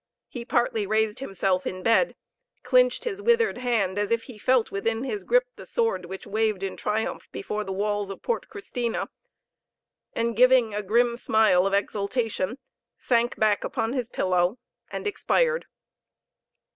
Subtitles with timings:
[0.29, 2.15] He partly raised himself in bed,
[2.63, 6.63] clinched his withered hand as if he felt within his gripe that sword which waved
[6.63, 9.09] in triumph before the walls of Port Christina,
[10.13, 12.57] and giving a grim smile of exultation,
[12.97, 14.57] sank back upon his pillow,
[14.89, 15.67] and expired.